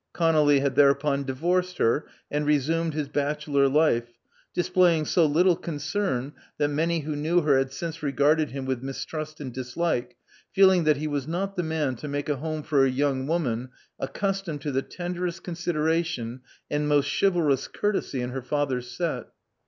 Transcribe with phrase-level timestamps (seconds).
[0.15, 4.13] ConoUy had thereupon divorced her, and resumed his bachelor life,
[4.51, 9.39] displaying so little concern, that many who knew her had since regarded him with mistrust
[9.39, 10.15] and dislike,
[10.51, 13.27] feel ing that he was not the man to make a home for a young
[13.27, 13.69] woman
[13.99, 16.41] accustomed to the tenderest considera tion
[16.71, 19.27] and most chivalrous courtesy in her father's set.